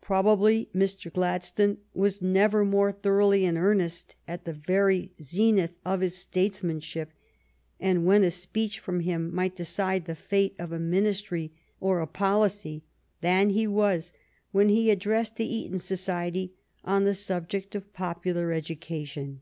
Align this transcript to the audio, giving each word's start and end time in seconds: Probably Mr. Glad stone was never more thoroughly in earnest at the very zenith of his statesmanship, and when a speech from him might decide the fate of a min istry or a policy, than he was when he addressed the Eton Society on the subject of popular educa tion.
Probably 0.00 0.68
Mr. 0.74 1.12
Glad 1.12 1.44
stone 1.44 1.78
was 1.94 2.20
never 2.20 2.64
more 2.64 2.90
thoroughly 2.90 3.44
in 3.44 3.56
earnest 3.56 4.16
at 4.26 4.44
the 4.44 4.52
very 4.52 5.12
zenith 5.22 5.74
of 5.84 6.00
his 6.00 6.16
statesmanship, 6.16 7.12
and 7.78 8.04
when 8.04 8.24
a 8.24 8.32
speech 8.32 8.80
from 8.80 8.98
him 8.98 9.32
might 9.32 9.54
decide 9.54 10.06
the 10.06 10.16
fate 10.16 10.56
of 10.58 10.72
a 10.72 10.80
min 10.80 11.04
istry 11.04 11.50
or 11.80 12.00
a 12.00 12.08
policy, 12.08 12.82
than 13.20 13.50
he 13.50 13.68
was 13.68 14.12
when 14.50 14.70
he 14.70 14.90
addressed 14.90 15.36
the 15.36 15.46
Eton 15.58 15.78
Society 15.78 16.52
on 16.84 17.04
the 17.04 17.14
subject 17.14 17.76
of 17.76 17.92
popular 17.92 18.48
educa 18.48 19.06
tion. 19.06 19.40